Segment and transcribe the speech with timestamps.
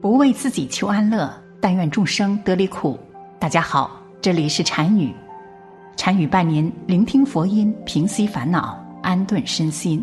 [0.00, 1.30] 不为自己求安乐，
[1.60, 2.98] 但愿众生得离苦。
[3.38, 5.12] 大家好，这里是禅语，
[5.94, 10.02] 禅语伴您聆听佛音，平息烦恼，安顿身心。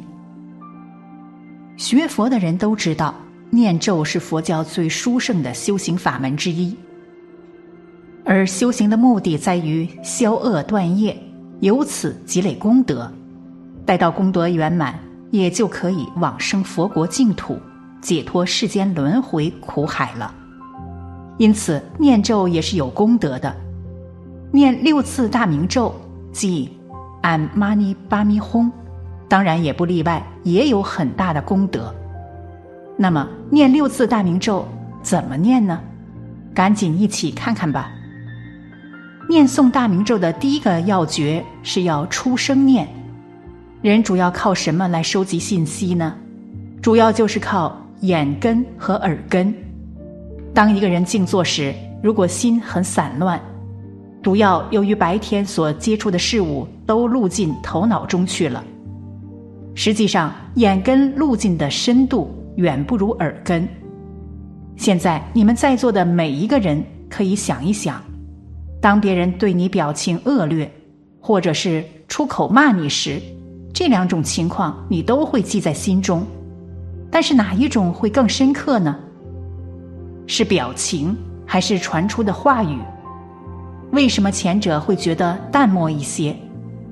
[1.77, 3.11] 学佛的人都知道，
[3.49, 6.77] 念咒是佛教最殊胜的修行法门之一，
[8.23, 11.17] 而修行的目的在于消恶断业，
[11.61, 13.11] 由此积累功德，
[13.83, 14.93] 待到功德圆满，
[15.31, 17.59] 也就可以往生佛国净土。
[18.01, 20.33] 解脱世间轮回苦海了，
[21.37, 23.55] 因此念咒也是有功德的。
[24.51, 25.93] 念六次大明咒，
[26.31, 26.69] 即
[27.21, 28.71] 安玛尼巴咪吽，
[29.27, 31.93] 当然也不例外，也有很大的功德。
[32.95, 34.65] 那么念六次大明咒
[35.01, 35.79] 怎么念呢？
[36.53, 37.91] 赶紧一起看看吧。
[39.29, 42.87] 念诵大明咒的第一个要诀是要出声念。
[43.81, 46.15] 人主要靠什么来收集信息呢？
[46.81, 47.77] 主要就是靠。
[48.01, 49.53] 眼根和耳根，
[50.53, 53.41] 当一个人静坐时，如果心很散乱，
[54.21, 58.63] 主要由于白天所接触的事物都录进头脑中去了。
[59.73, 63.67] 实际上，眼根路径的深度远不如耳根。
[64.75, 67.99] 现在你们在座的每一个人可以想一想，
[68.79, 70.71] 当别人对你表情恶劣，
[71.19, 73.19] 或者是出口骂你时，
[73.73, 76.23] 这两种情况你都会记在心中。
[77.09, 78.95] 但是哪一种会更深刻呢？
[80.27, 82.77] 是表情还是传出的话语？
[83.91, 86.35] 为什么前者会觉得淡漠一些，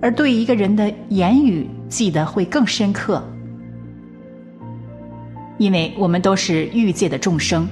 [0.01, 3.21] 而对一个人的言语记得会更深刻？
[5.57, 7.67] 因为我们都是欲界的众生，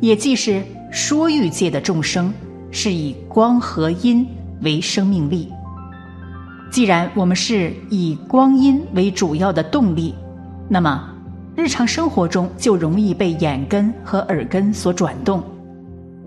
[0.00, 2.32] 也即是说欲界的众生，
[2.70, 4.26] 是以光和阴
[4.60, 5.50] 为生命力。
[6.70, 10.14] 既然我们是以光阴为主要的动力，
[10.68, 11.09] 那么。
[11.56, 15.42] 日常生活中就容易被眼根和耳根所转动。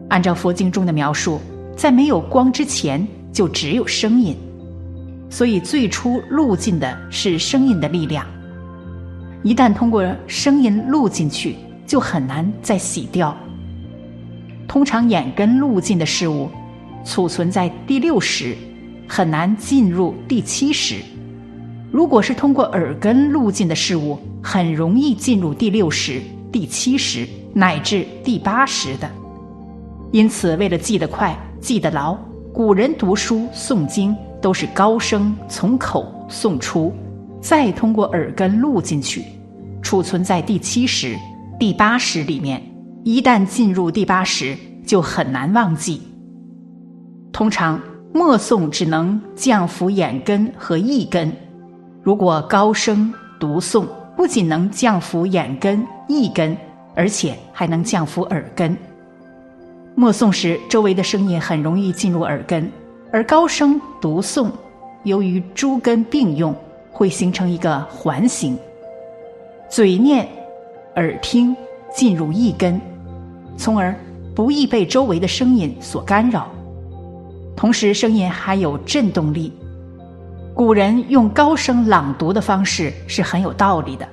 [0.09, 1.39] 按照佛经中的描述，
[1.75, 4.35] 在没有光之前就只有声音，
[5.29, 8.25] 所以最初录进的是声音的力量。
[9.43, 11.55] 一旦通过声音录进去，
[11.87, 13.35] 就很难再洗掉。
[14.67, 16.49] 通常眼根录进的事物，
[17.03, 18.55] 储存在第六识，
[19.07, 20.95] 很难进入第七识。
[21.91, 26.21] 如果是通过耳根路径的事物，很容易进入第六识、
[26.51, 29.09] 第七识乃至第八识的。
[30.11, 32.15] 因此，为了记得快、记得牢，
[32.53, 36.93] 古人读书诵经都是高声从口诵出，
[37.41, 39.23] 再通过耳根录进去，
[39.81, 41.17] 储存在第七识、
[41.59, 42.61] 第八识里面。
[43.03, 44.55] 一旦进入第八识，
[44.85, 46.01] 就很难忘记。
[47.31, 47.81] 通常
[48.13, 51.31] 默诵只能降伏眼根和意根。
[52.03, 53.87] 如果高声读诵，
[54.23, 56.55] 不仅能降伏眼根、意根，
[56.95, 58.73] 而且还能降伏耳根。
[59.95, 62.63] 默诵时，周围的声音很容易进入耳根；
[63.11, 64.49] 而高声读诵，
[65.03, 66.55] 由于诸根并用，
[66.89, 68.57] 会形成一个环形，
[69.69, 70.25] 嘴念、
[70.95, 71.53] 耳听，
[71.93, 72.79] 进入意根，
[73.57, 73.93] 从而
[74.33, 76.49] 不易被周围的声音所干扰。
[77.57, 79.51] 同时，声音还有震动力。
[80.55, 84.07] 古人用高声朗读的方式是很有道理的。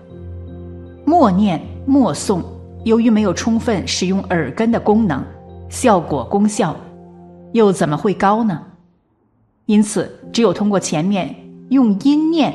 [1.04, 2.42] 默念默诵，
[2.84, 5.22] 由于没有充分使用耳根的功能，
[5.68, 6.74] 效果功效
[7.52, 8.62] 又怎么会高呢？
[9.66, 11.34] 因此，只有通过前面
[11.68, 12.54] 用音念，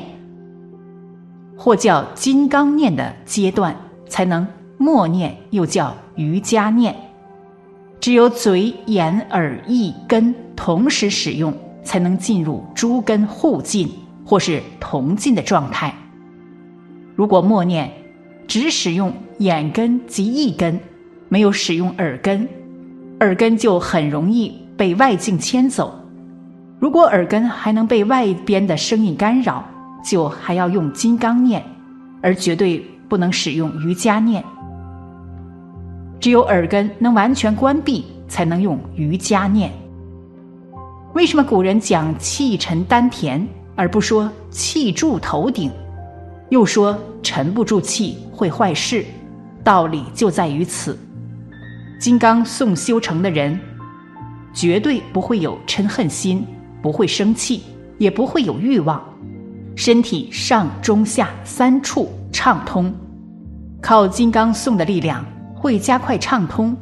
[1.56, 3.76] 或叫金刚念的阶段，
[4.08, 4.44] 才能
[4.78, 6.94] 默念，又叫瑜伽念。
[8.00, 11.54] 只有嘴、眼、耳、意根同时使用。
[11.86, 13.88] 才能进入诸根互进
[14.26, 15.94] 或是同进的状态。
[17.14, 17.90] 如果默念
[18.46, 20.78] 只使用眼根及意根，
[21.30, 22.46] 没有使用耳根，
[23.20, 25.98] 耳根就很容易被外境牵走。
[26.78, 29.64] 如果耳根还能被外边的声音干扰，
[30.04, 31.64] 就还要用金刚念，
[32.20, 34.44] 而绝对不能使用瑜伽念。
[36.20, 39.72] 只有耳根能完全关闭，才能用瑜伽念。
[41.16, 45.72] 为什么古人讲气沉丹田，而不说气住头顶？
[46.50, 49.02] 又说沉不住气会坏事，
[49.64, 50.94] 道理就在于此。
[51.98, 53.58] 金刚诵修成的人，
[54.52, 56.46] 绝对不会有嗔恨心，
[56.82, 57.62] 不会生气，
[57.96, 59.02] 也不会有欲望，
[59.74, 62.94] 身体上中下三处畅通，
[63.80, 65.24] 靠金刚诵的力量
[65.54, 66.76] 会加快畅通。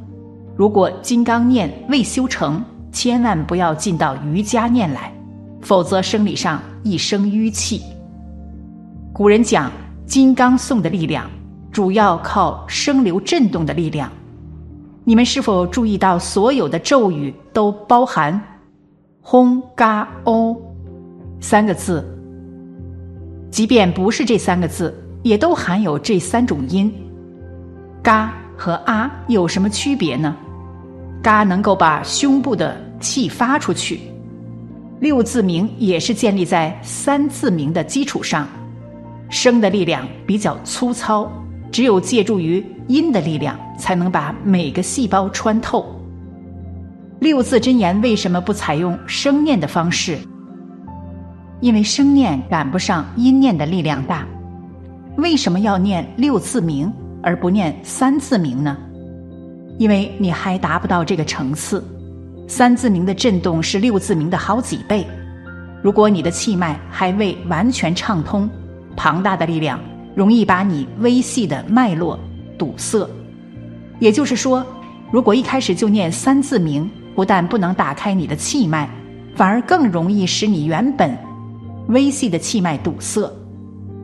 [0.57, 2.61] 如果金刚念未修成，
[2.95, 5.13] 千万不要进到瑜伽念来，
[5.61, 7.83] 否则生理上一生淤气。
[9.13, 9.71] 古人讲
[10.07, 11.29] 金刚颂的力量，
[11.73, 14.11] 主要靠声流震动的力量。
[15.03, 18.41] 你们是否注意到，所有的咒语都包含
[19.21, 20.57] “轰嘎哦”
[21.41, 22.03] 三个字？
[23.51, 26.93] 即便不是这三个字，也都含有这三种音。
[28.03, 30.35] 嘎和啊有什么区别呢？
[31.25, 33.99] 嘎能够把胸部的气发出去，
[35.01, 38.47] 六字鸣也是建立在三字鸣的基础上，
[39.31, 41.33] 声的力量比较粗糙，
[41.73, 45.99] 只有借助于音的力量，才能把每个细胞穿透。
[47.21, 50.19] 六字真言为什么不采用声念的方式？
[51.61, 54.27] 因为声念赶不上音念的力量大。
[55.17, 56.93] 为什么要念六字鸣
[57.23, 58.77] 而不念三字鸣呢？
[59.79, 61.83] 因为你还达不到这个层次，
[62.47, 65.07] 三字鸣的震动是六字鸣的好几倍。
[65.83, 68.49] 如果你的气脉还未完全畅通，
[68.97, 69.79] 庞大的力量
[70.15, 72.19] 容易把你微细的脉络
[72.57, 73.09] 堵塞。
[73.99, 74.65] 也就是说，
[75.11, 78.89] 如果一开始就念三字鸣，不但不能打开你的气脉，
[79.35, 81.17] 反而更容易使你原本
[81.89, 83.31] 微细的气脉堵塞，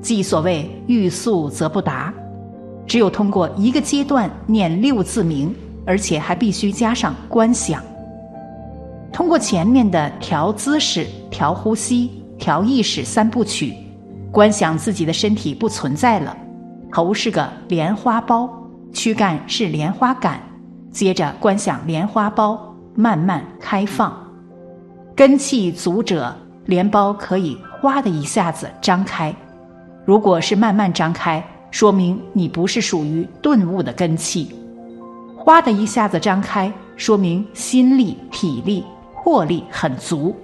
[0.03, 2.13] 即所谓欲速则不达。
[2.91, 5.55] 只有通过一个阶段念六字名，
[5.87, 7.81] 而且还必须加上观想。
[9.13, 13.77] 通过前面的调姿势、调呼吸、调意识三部曲，
[14.33, 16.37] 观想自己的身体不存在了，
[16.93, 18.51] 头是个莲花苞，
[18.93, 20.41] 躯干是莲花杆，
[20.91, 22.59] 接着观想莲花苞
[22.97, 24.13] 慢慢开放，
[25.15, 26.35] 根气足者，
[26.67, 29.33] 莲苞可以哗的一下子张开。
[30.05, 31.41] 如果是慢慢张开。
[31.71, 34.55] 说明你不是属于顿悟的根气，
[35.37, 38.85] 哗的一下子张开，说明心力、体力、
[39.15, 40.35] 魄力很足。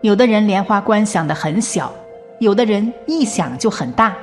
[0.00, 1.92] 有的人莲花观想的很小，
[2.40, 4.16] 有的人一想就很大，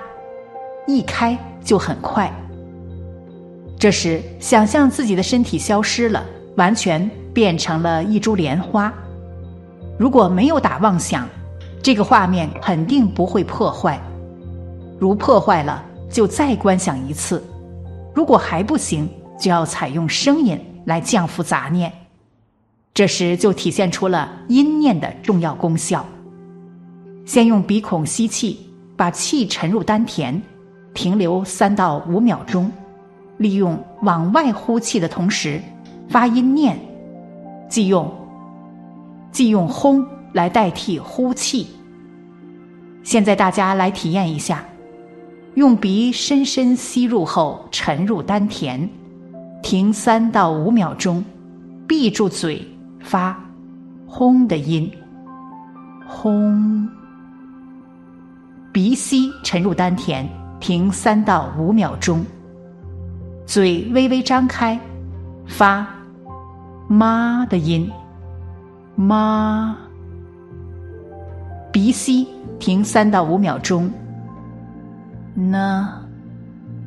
[0.88, 2.34] 一开就很快。
[3.78, 8.92] 这时想象自己的身体消失了，完全变成了一株莲花。
[10.00, 11.28] 如果没有打妄想，
[11.84, 14.02] 这个画面肯定不会破坏。
[15.00, 17.40] 如破坏了，就再观想一次；
[18.14, 21.92] 如果还不行，就要采用声音来降服杂念。
[22.94, 26.06] 这时就体现出了音念的重要功效。
[27.26, 30.42] 先用鼻孔吸气，把气沉入丹田，
[30.94, 32.72] 停留三到五秒钟，
[33.38, 35.62] 利用往外呼气的同时
[36.08, 36.80] 发音念，
[37.68, 38.10] 即用
[39.32, 41.68] 即用轰来代替呼气。
[43.04, 44.64] 现在大家来体验一下。
[45.56, 48.90] 用鼻深深吸入后沉入丹田，
[49.64, 51.24] 停三到五秒钟，
[51.88, 52.62] 闭住嘴
[53.00, 53.38] 发
[54.06, 54.92] “轰”的音，
[56.06, 56.90] 轰。
[58.74, 60.26] 鼻吸沉入丹田，
[60.60, 62.26] 停三到五秒钟，
[63.46, 64.78] 嘴微微张开，
[65.48, 65.88] 发
[66.90, 67.90] “妈”的音，
[68.96, 69.78] 妈。
[71.72, 72.28] 鼻吸
[72.60, 73.90] 停三到五秒钟。
[75.36, 76.02] 呢，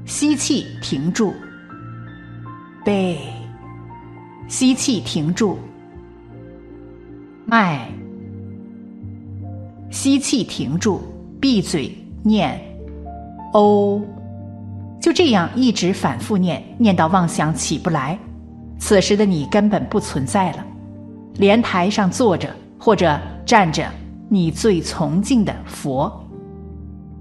[0.07, 1.35] 吸气停住，
[2.83, 3.19] 背，
[4.49, 5.59] 吸气停住，
[7.45, 7.87] 脉，
[9.91, 11.03] 吸气停住，
[11.39, 12.59] 闭嘴念，
[13.53, 14.01] 哦，
[14.99, 18.19] 就这样一直反复念，念到妄想起不来，
[18.79, 20.65] 此时的你根本不存在了，
[21.35, 23.87] 莲台上坐着或者站着
[24.31, 26.25] 你最崇敬的佛。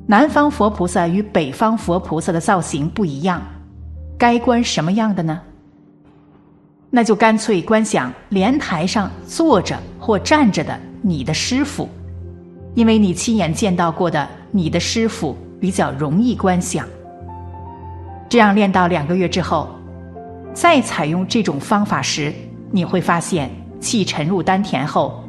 [0.10, 3.42] 南方佛菩萨与北方佛菩萨的造型不一样，
[4.18, 5.42] 该观什么样的呢？
[6.90, 11.90] 那就干脆观想莲台上坐着或站着的你的师傅，
[12.74, 16.88] 因为你亲眼见到过的你的师傅比较容易观想。
[18.30, 19.70] 这样练到两个月之后，
[20.54, 22.34] 再采用这种方法时，
[22.72, 25.22] 你会发现气沉入丹田后。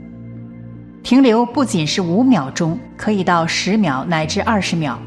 [1.09, 4.99] 停留不仅是五秒钟，可以到十秒乃至二十秒。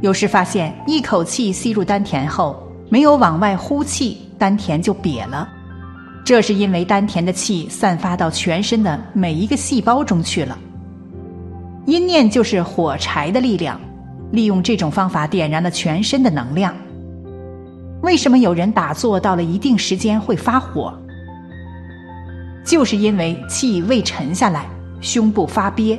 [0.00, 5.48] 有时发现一口气吸入丹田后，没有往外呼气，丹田就瘪了。
[6.24, 10.58] 这是因为丹田的气散发到全身的每一个细胞中去了。
[11.86, 13.80] 阴念就是火柴的力量，
[14.32, 16.74] 利用这种方法点燃了全身的能量。
[18.02, 20.92] 为什么有人打坐到了一定时间会发火？
[22.64, 24.66] 就是因为气未沉下来。
[25.00, 25.98] 胸部发憋，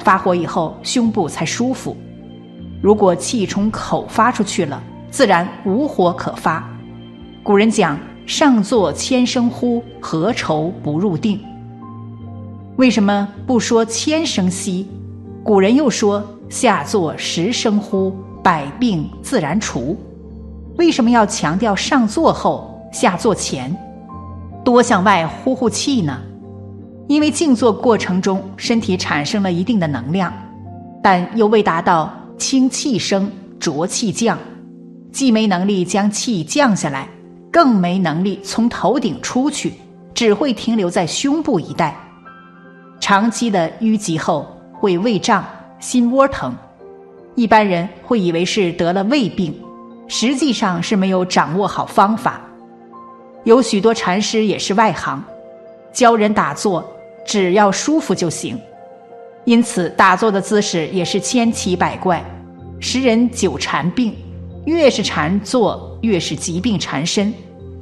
[0.00, 1.96] 发火以后胸部才舒服。
[2.80, 6.68] 如果气从口发出去了，自然无火可发。
[7.42, 11.40] 古人讲“上坐千声呼，何愁不入定”。
[12.76, 14.86] 为什么不说千声息？
[15.42, 19.96] 古人又说“下坐十声呼，百病自然除”。
[20.78, 23.76] 为什么要强调上坐后下坐前，
[24.64, 26.20] 多向外呼呼气呢？
[27.08, 30.30] 因为静坐过程中，身体产生了一定的能量，
[31.02, 34.38] 但又未达到清气升、浊气降，
[35.10, 37.08] 既没能力将气降下来，
[37.50, 39.72] 更没能力从头顶出去，
[40.12, 41.96] 只会停留在胸部一带。
[43.00, 45.42] 长期的淤积后会胃胀、
[45.80, 46.54] 心窝疼，
[47.34, 49.58] 一般人会以为是得了胃病，
[50.08, 52.38] 实际上是没有掌握好方法。
[53.44, 55.24] 有许多禅师也是外行，
[55.90, 56.84] 教人打坐。
[57.28, 58.58] 只要舒服就行，
[59.44, 62.24] 因此打坐的姿势也是千奇百怪，
[62.80, 64.16] 使人久缠病。
[64.64, 67.30] 越是禅坐，越是疾病缠身；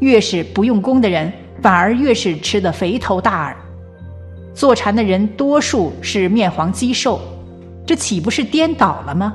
[0.00, 3.57] 越是不用功的人，反而越是吃得肥头大耳。
[4.53, 7.21] 坐禅的人多数是面黄肌瘦，
[7.87, 9.33] 这岂不是颠倒了吗？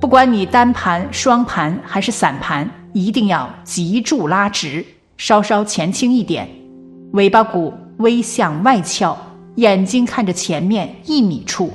[0.00, 4.84] 不管你单盘、双盘还是散盘，一定要脊柱拉直，
[5.16, 6.48] 稍稍前倾一点，
[7.14, 7.74] 尾巴骨。
[7.98, 9.16] 微向外翘，
[9.56, 11.72] 眼睛看着前面一米处，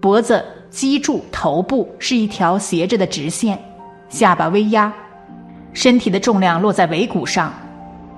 [0.00, 3.58] 脖子、脊柱、头部是一条斜着的直线，
[4.08, 4.92] 下巴微压，
[5.72, 7.52] 身体的重量落在尾骨上，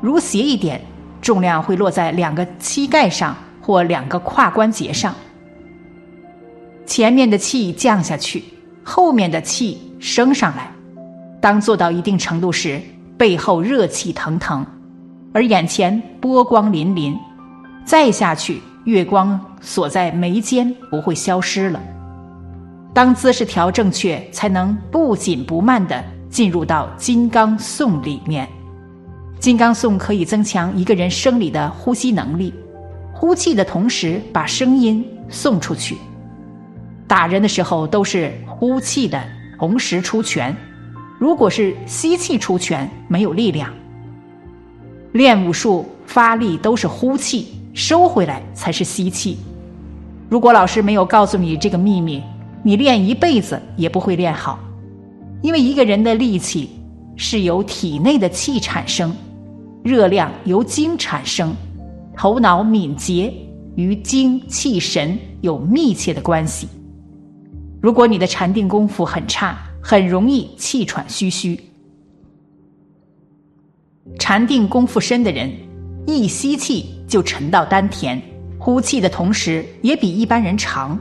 [0.01, 0.81] 如斜一点，
[1.21, 5.15] 重量会落在两个膝盖上或两个胯关节上。
[6.87, 8.45] 前面的气降下去，
[8.83, 10.71] 后面的气升上来。
[11.41, 12.81] 当做到一定程度时，
[13.19, 14.65] 背后热气腾腾。
[15.35, 17.19] 而眼前波光粼粼，
[17.85, 21.83] 再下去，月光锁在眉间不会消失了。
[22.93, 28.49] 当姿势调正确，才能不紧不慢地进入到金刚颂里面。
[29.41, 32.55] 金刚颂可以增强一个人生理的呼吸能力，
[33.13, 35.97] 呼气的同时把声音送出去。
[37.09, 39.21] 打人的时候都是呼气的
[39.59, 40.57] 同时出拳，
[41.19, 43.69] 如果是吸气出拳，没有力量。
[45.15, 49.39] 练武术发力都是呼气，收回来才是吸气。
[50.29, 52.21] 如果老师没有告诉你这个秘密，
[52.65, 54.59] 你练一辈子也不会练好。
[55.41, 56.71] 因为一个人的力气
[57.15, 59.15] 是由体内的气产生，
[59.85, 61.55] 热量由精产生，
[62.17, 63.33] 头脑敏捷
[63.77, 66.67] 与精气神有密切的关系。
[67.81, 71.57] 如果你的禅定功夫很差，很容易气喘吁吁。
[74.19, 75.51] 禅定功夫深的人，
[76.07, 78.21] 一吸气就沉到丹田，
[78.59, 80.99] 呼气的同时也比一般人长。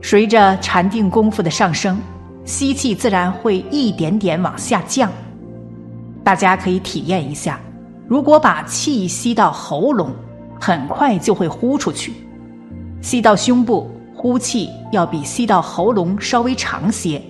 [0.00, 2.00] 随着禅定功夫的上升，
[2.46, 5.12] 吸气自然会一点点往下降。
[6.24, 7.60] 大家可以体验一下，
[8.08, 10.10] 如果把气吸到喉咙，
[10.58, 12.12] 很快就会呼出去；
[13.02, 17.20] 吸到胸部，呼气要比吸到喉咙稍微长些；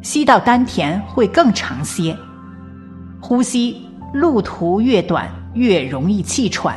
[0.00, 2.16] 吸到丹田会更长些。
[3.20, 6.74] 呼吸路途越短，越容易气喘；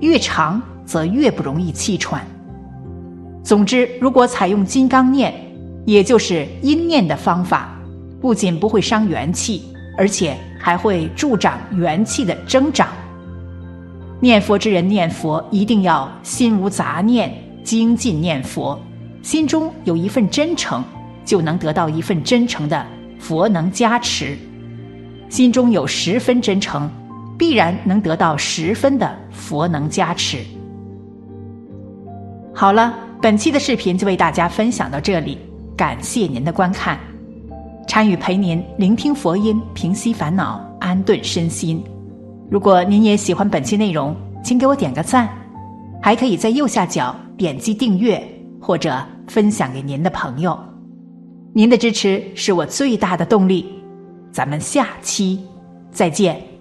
[0.00, 2.26] 越长则越不容易气喘。
[3.44, 5.34] 总之，如果采用金刚念，
[5.84, 7.76] 也就是阴念的方法，
[8.20, 9.62] 不仅不会伤元气，
[9.98, 12.88] 而且还会助长元气的增长。
[14.20, 17.32] 念佛之人念佛，一定要心无杂念，
[17.64, 18.80] 精进念佛，
[19.22, 20.82] 心中有一份真诚，
[21.24, 22.86] 就能得到一份真诚的
[23.18, 24.38] 佛能加持。
[25.32, 26.90] 心中有十分真诚，
[27.38, 30.44] 必然能得到十分的佛能加持。
[32.52, 35.38] 好了，本期的视频就为大家分享到这里，
[35.74, 37.00] 感谢您的观看。
[37.88, 41.82] 参与陪您聆听佛音，平息烦恼，安顿身心。
[42.50, 45.26] 如果您也喜欢本期内容，请给我点个赞，
[46.02, 48.22] 还可以在右下角点击订阅
[48.60, 50.58] 或者分享给您的朋友。
[51.54, 53.81] 您的支持是我最大的动力。
[54.32, 55.46] 咱们下期
[55.92, 56.51] 再见。